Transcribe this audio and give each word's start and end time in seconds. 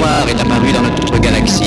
noir 0.00 0.26
est 0.28 0.40
apparu 0.40 0.72
dans 0.72 0.82
notre 0.82 1.18
galaxie, 1.18 1.62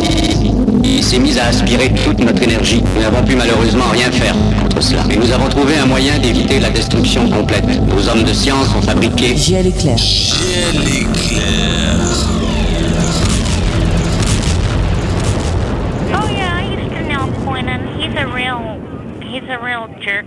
il 0.84 1.04
s'est 1.04 1.20
mis 1.20 1.38
à 1.38 1.46
aspirer 1.48 1.92
toute 2.04 2.20
notre 2.20 2.42
énergie. 2.42 2.82
Nous 2.96 3.02
n'avons 3.02 3.24
pu 3.24 3.36
malheureusement 3.36 3.90
rien 3.92 4.12
faire 4.12 4.36
contre 4.62 4.82
cela. 4.82 5.04
Mais 5.08 5.16
nous 5.16 5.32
avons 5.32 5.50
trouvé 5.50 5.78
un 5.78 5.86
moyen 5.86 6.18
d'éviter 6.18 6.60
la 6.60 6.70
destruction 6.70 7.30
complète. 7.30 7.66
Nos 7.88 8.10
hommes 8.10 8.24
de 8.24 8.34
science 8.34 8.68
ont 8.78 8.82
fabriqué... 8.82 9.36
Giel 9.36 9.68
éclair. 9.68 9.98
Giel 9.98 10.82
éclair. 10.88 12.00
Oh 16.16 16.28
yeah, 16.30 16.60
I 16.60 16.76
used 16.76 16.92
to 16.92 17.04
know 17.08 17.28
Quentin. 17.46 17.82
He's 18.00 18.16
a 18.16 18.26
real, 18.28 18.80
he's 19.22 19.48
a 19.50 19.60
real 19.60 19.88
jerk. 20.02 20.26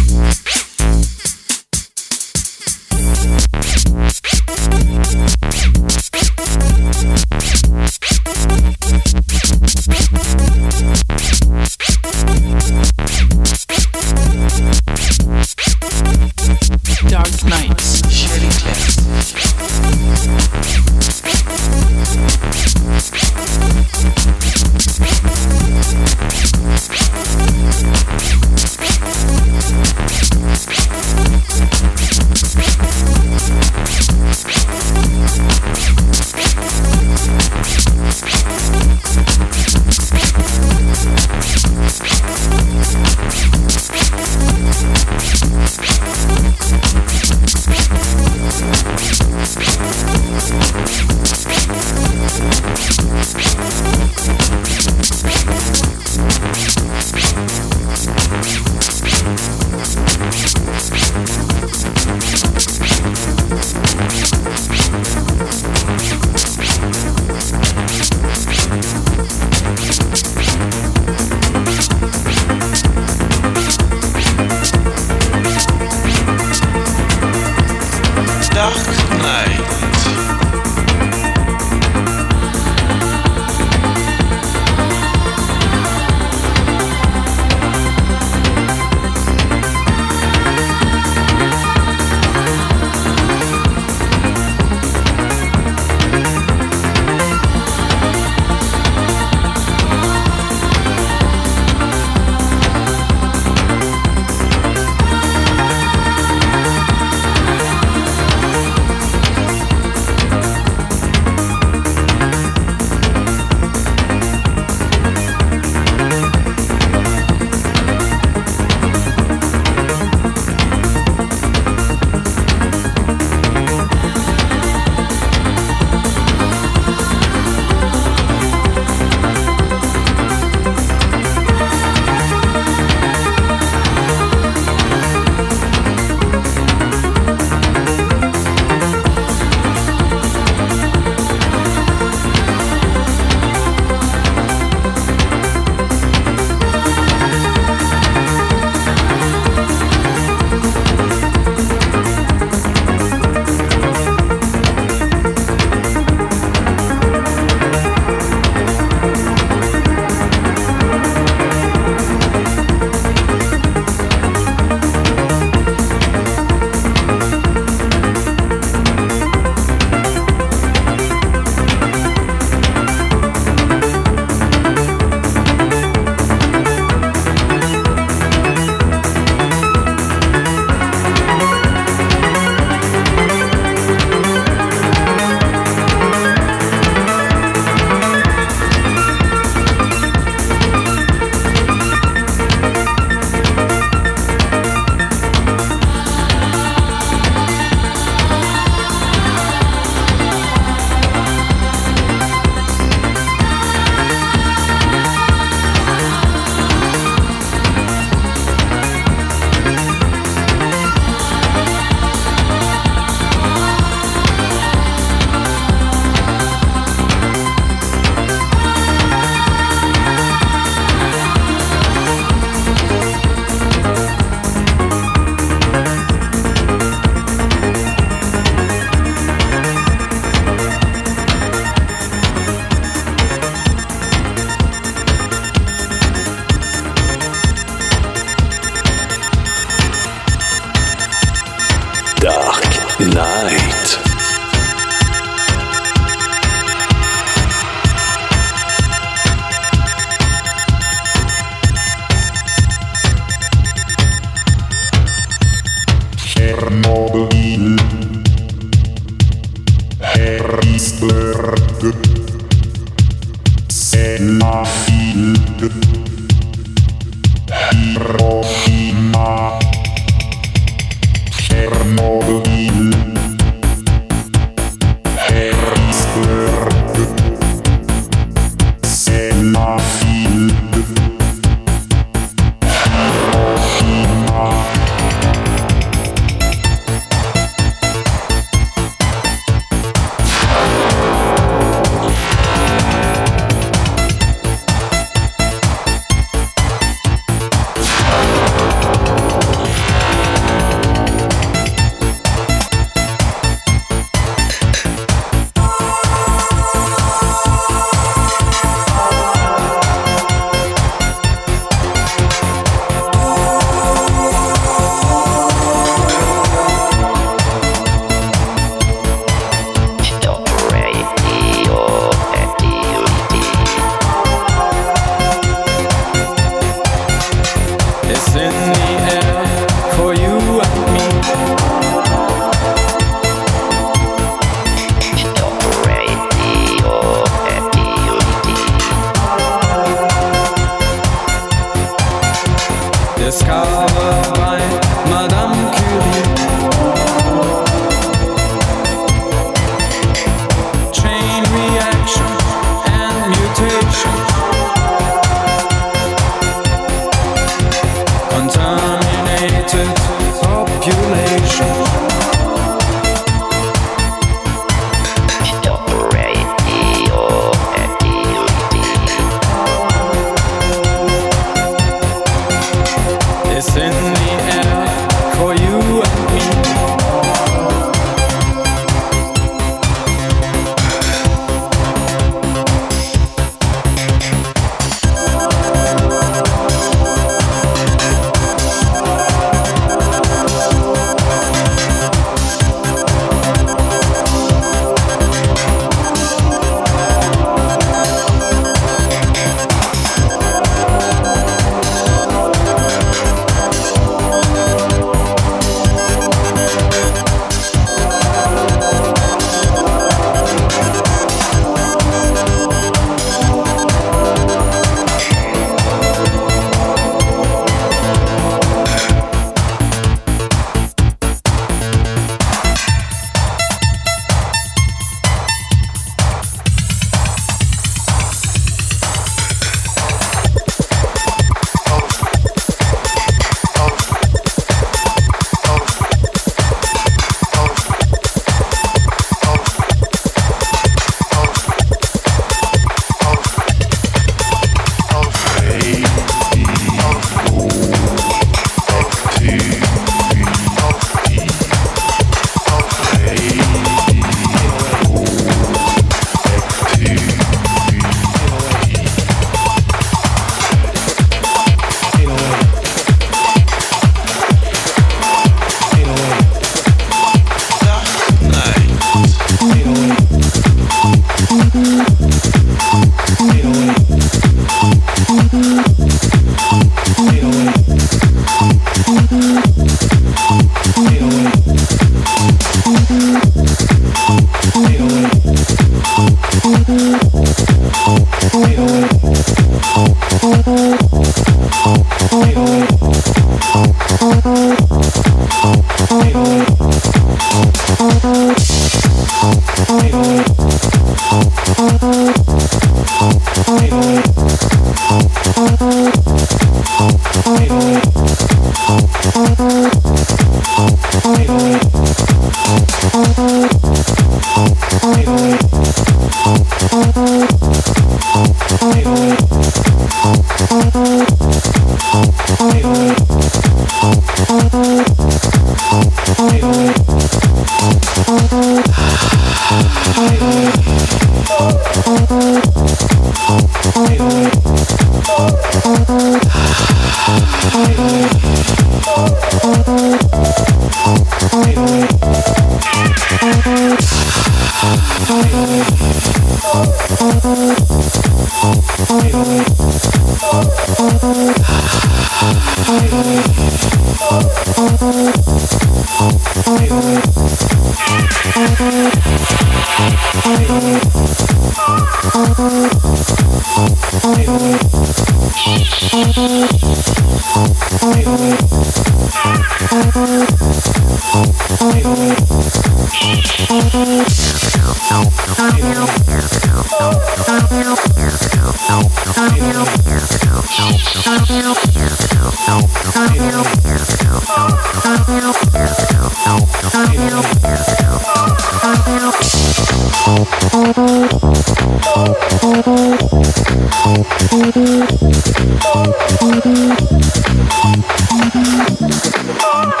Oh! 599.63 600.00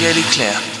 Shelly 0.00 0.22
Claire. 0.22 0.80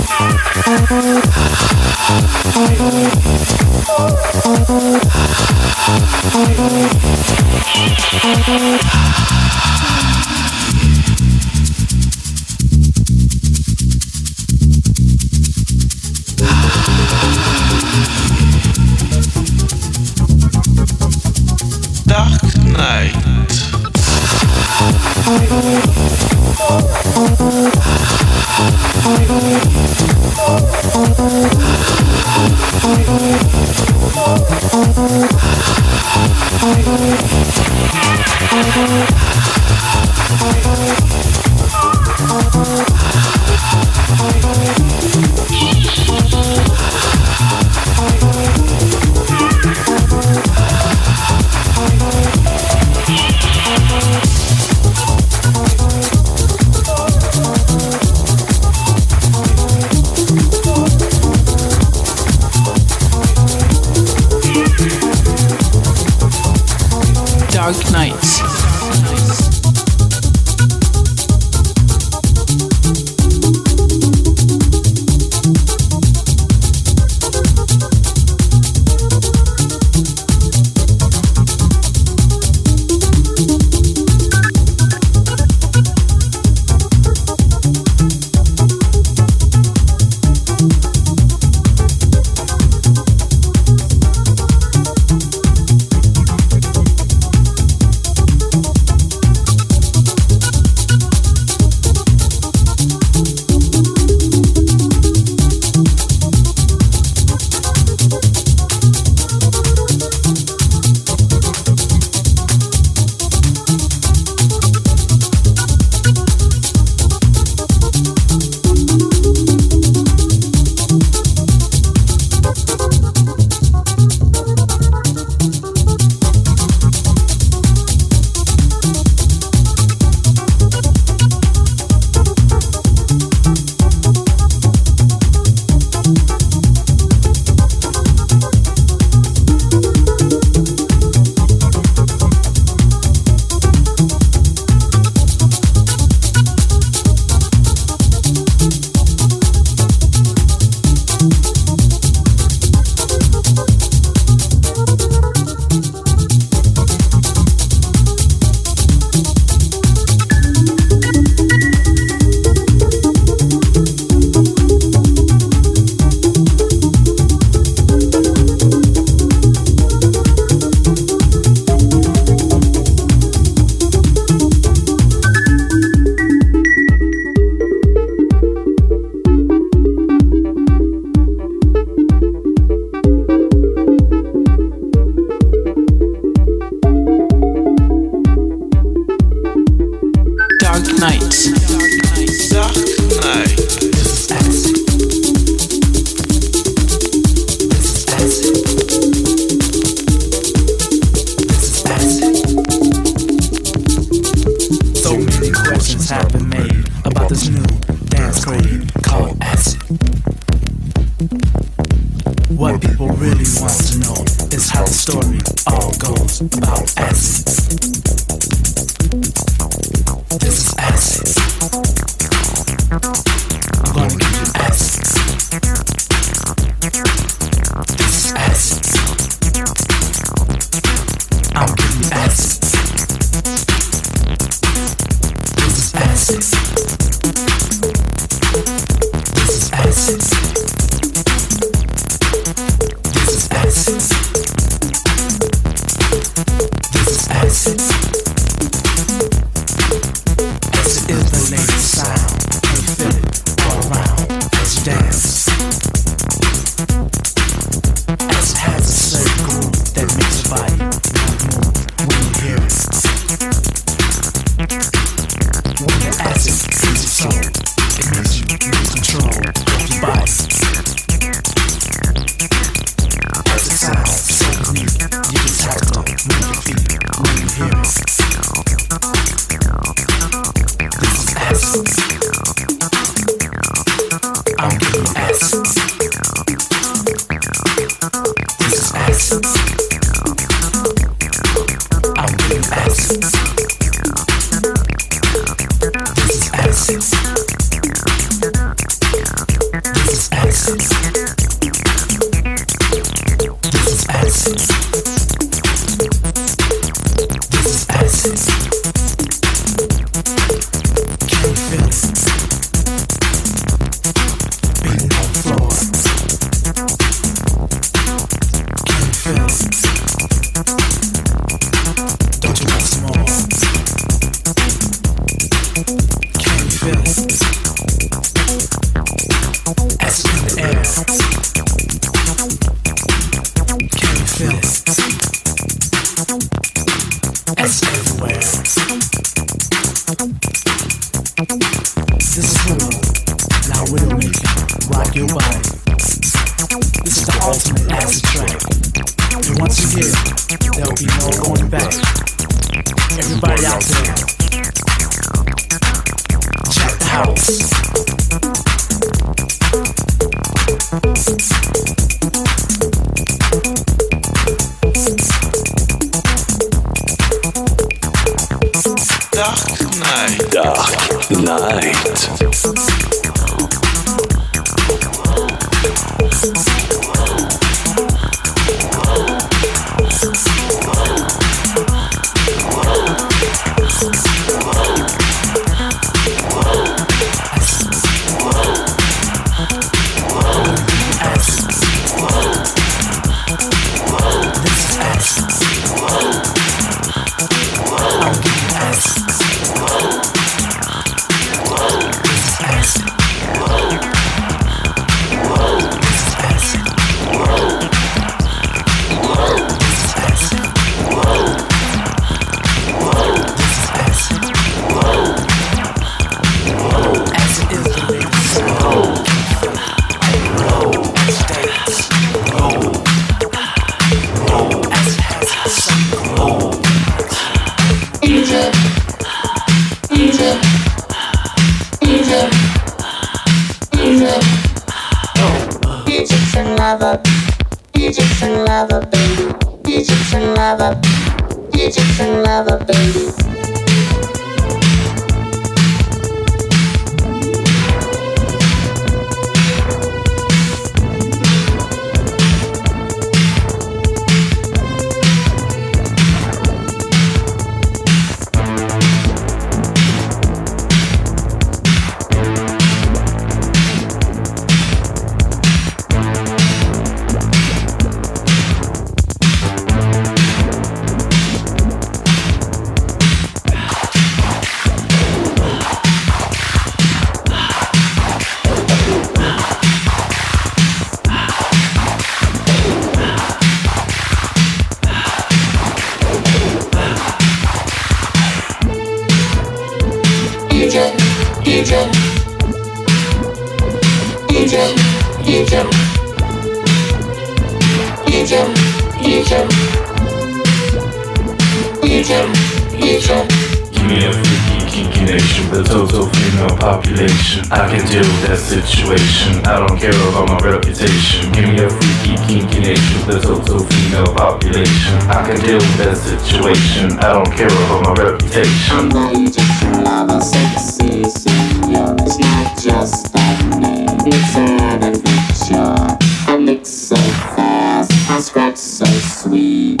female 514.11 514.33
population. 514.35 515.13
I 515.29 515.45
can 515.45 515.59
deal 515.61 515.77
with 515.77 515.97
that 515.97 516.17
situation. 516.17 517.17
I 517.19 517.33
don't 517.33 517.51
care 517.55 517.67
about 517.67 518.17
my 518.17 518.23
reputation. 518.23 518.97
I 518.97 519.07
know 519.07 519.31
you 519.39 519.49
just 519.49 519.81
can 519.81 520.03
love 520.03 520.29
a 520.29 520.41
sexy 520.41 521.23
senior. 521.23 522.15
It's 522.19 522.37
not 522.39 522.77
just 522.77 523.31
that 523.33 523.79
name. 523.79 524.09
It's 524.25 524.55
an 524.57 525.03
adventure. 525.03 526.17
I 526.51 526.57
mix 526.57 526.89
so 526.89 527.15
fast. 527.55 528.11
I 528.29 528.39
scratch 528.41 528.77
so 528.77 529.05
sweet. 529.05 530.00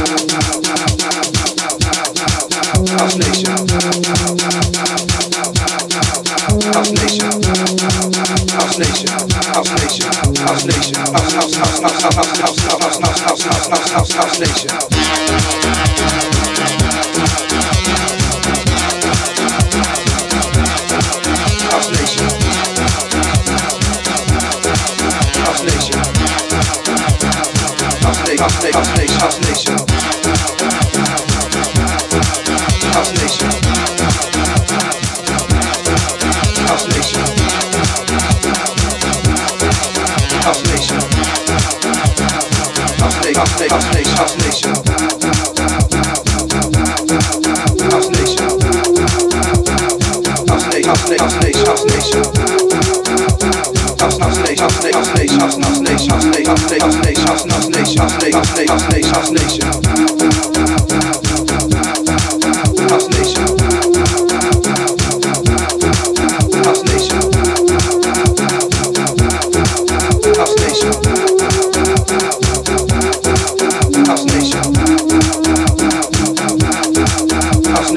House 77.81 77.91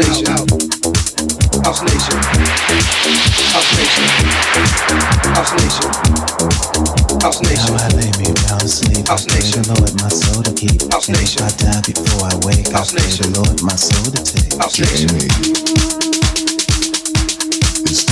I 7.71 7.89
lay 7.89 8.11
me 8.17 8.33
down 8.49 8.61
to 8.61 8.69
sleep. 8.69 9.07
House 9.07 9.27
Nation. 9.27 9.63
The 9.63 9.75
Lord 9.75 9.95
my 10.01 10.09
soul 10.09 10.43
to 10.43 10.53
keep. 10.55 10.91
House 10.91 11.09
If 11.09 11.43
I 11.43 11.51
die 11.61 11.83
before 11.83 12.25
I 12.25 12.35
wake, 12.47 12.73
House 12.73 12.95
Nation. 12.95 13.33
The 13.33 13.41
Lord 13.41 13.63
my 13.63 13.77
soul 13.77 14.11
to 14.11 14.25
take. 14.25 14.57
House 14.59 14.79
Nation. 14.79 16.14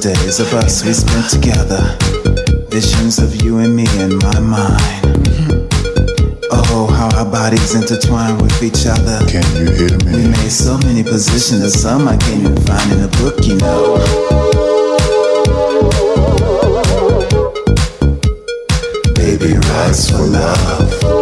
days 0.00 0.40
of 0.40 0.54
us 0.54 0.82
we 0.82 0.94
spent 0.94 1.28
together. 1.28 1.98
Visions 2.70 3.18
of 3.18 3.44
you 3.44 3.58
and 3.58 3.76
me 3.76 3.84
in 3.98 4.16
my 4.16 4.40
mind. 4.40 5.68
Oh, 6.50 6.86
how 6.86 7.14
our 7.18 7.30
bodies 7.30 7.74
intertwine 7.74 8.38
with 8.38 8.62
each 8.62 8.86
other. 8.86 9.20
Can 9.28 9.44
you 9.56 9.70
hear 9.70 9.98
me? 10.06 10.24
We 10.24 10.28
made 10.30 10.50
so 10.50 10.78
many 10.78 11.02
positions, 11.02 11.74
some 11.74 12.08
I 12.08 12.16
can't 12.16 12.40
even 12.40 12.56
find 12.62 12.92
in 12.92 13.00
a 13.02 13.08
book, 13.20 13.44
you 13.44 13.56
know. 13.56 13.98
Baby, 19.16 19.58
rise 19.58 20.10
for 20.10 20.24
love. 20.24 21.19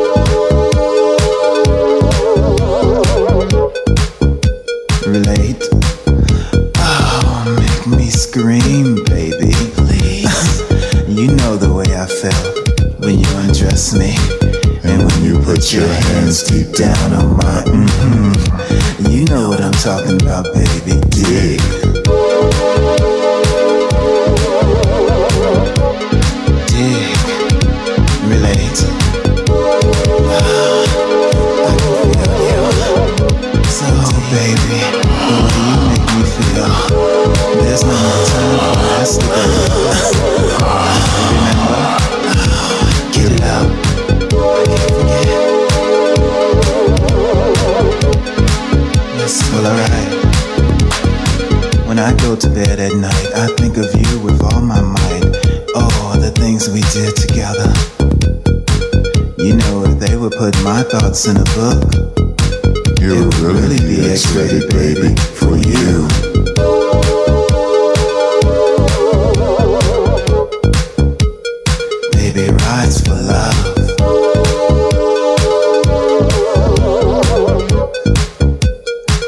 rides 72.62 73.00
for 73.00 73.14
love. 73.14 73.59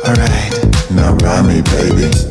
Alright, 0.06 0.90
now 0.90 1.14
rhyme 1.22 1.48
me, 1.48 1.62
baby. 1.62 2.29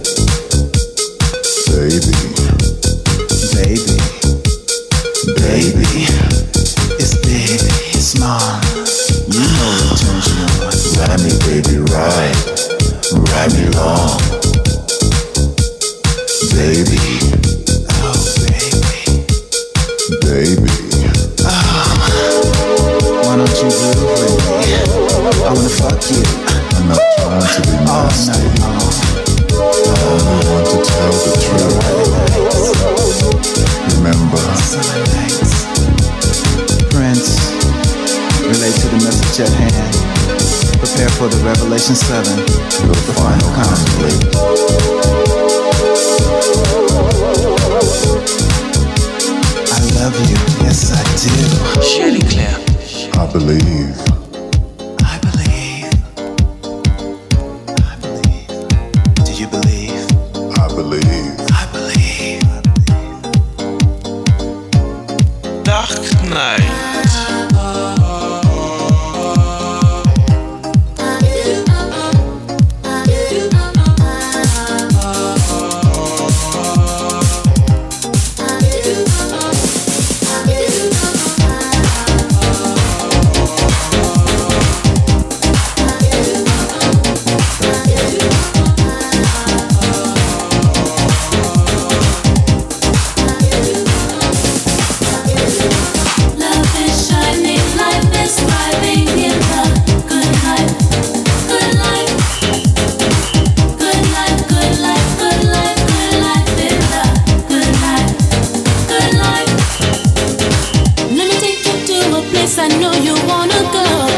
Yes, 112.49 112.57
I 112.57 112.67
know 112.79 112.91
you 112.93 113.13
wanna 113.27 113.61
go. 113.71 114.08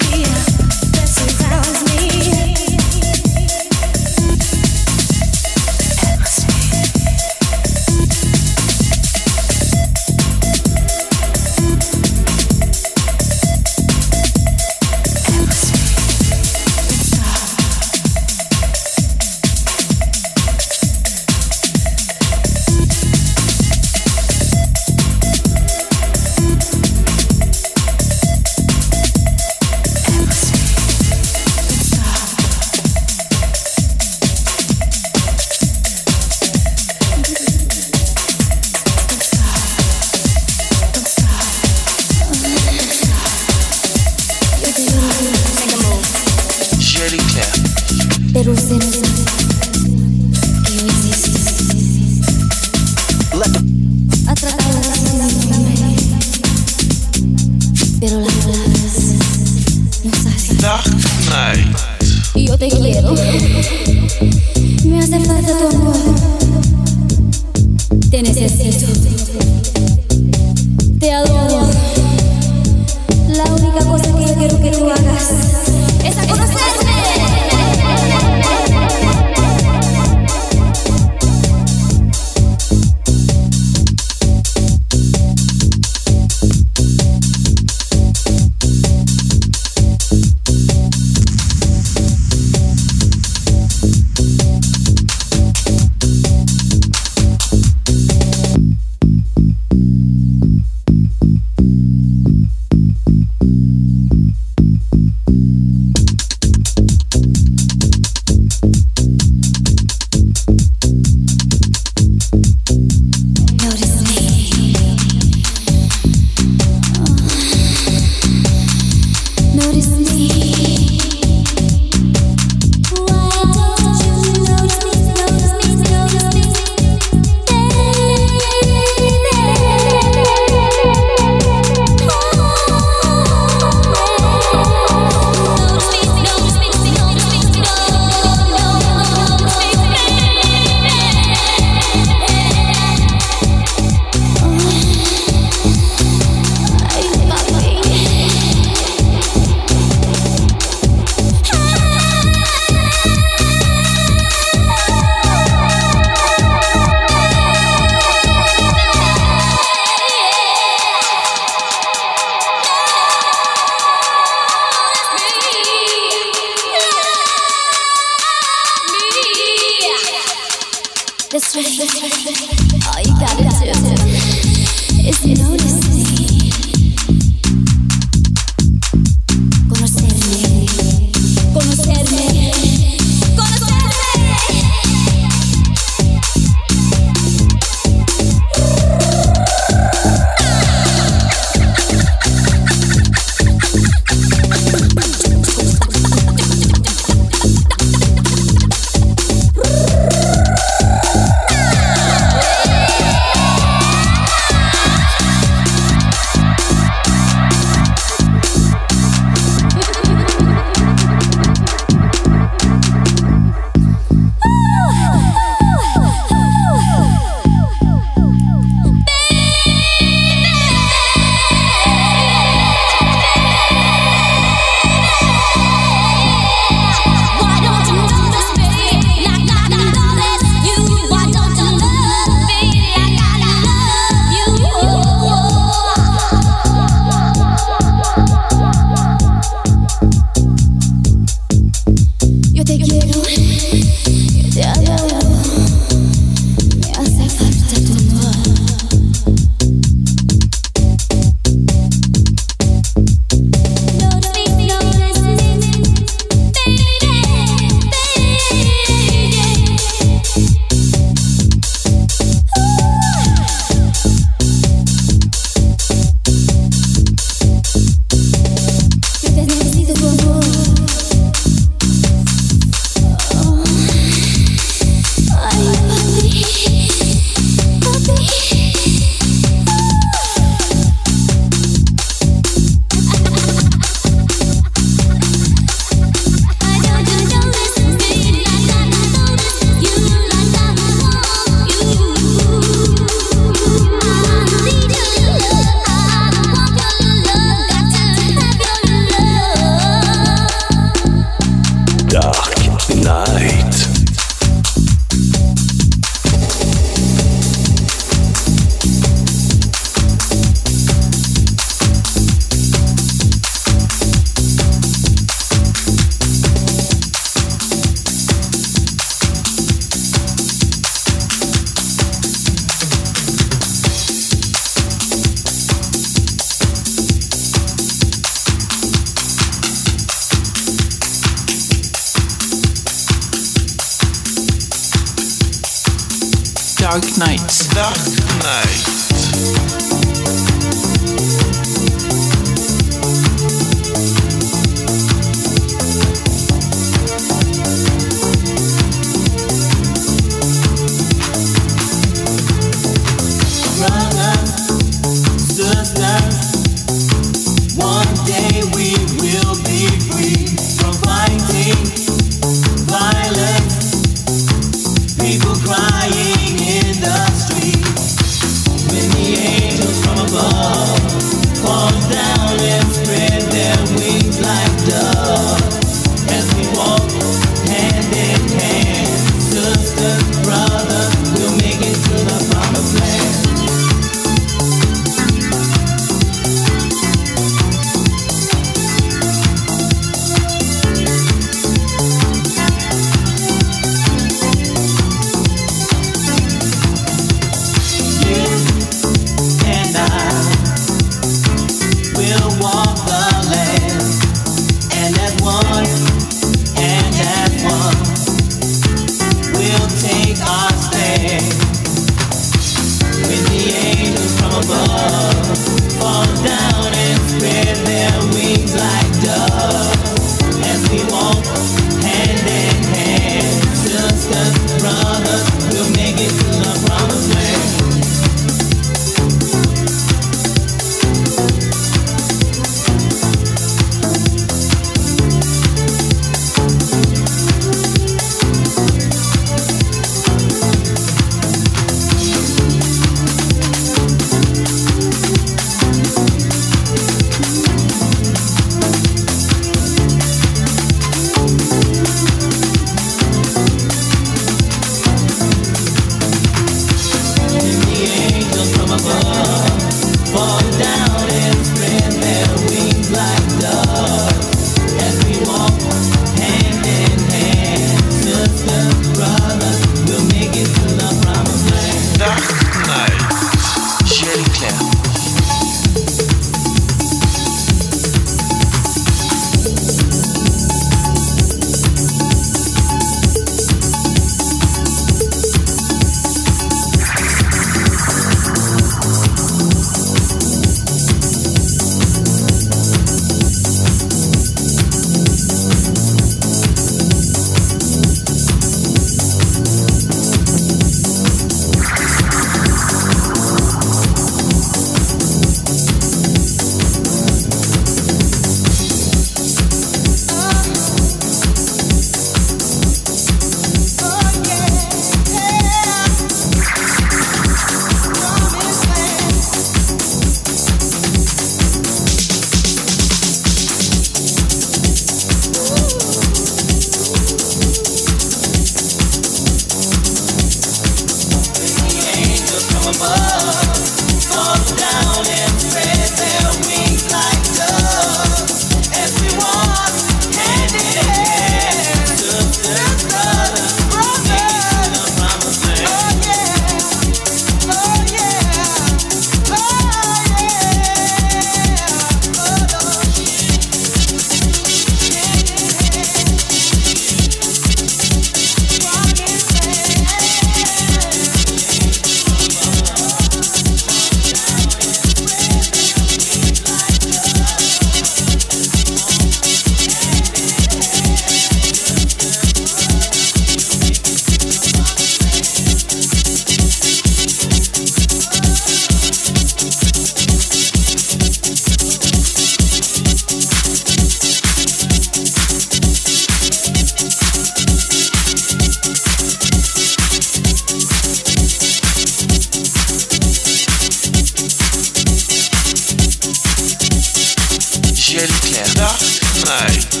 ciel 598.27 599.19
clair. 599.41 600.00